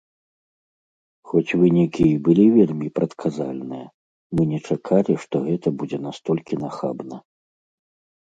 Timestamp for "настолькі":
6.09-6.61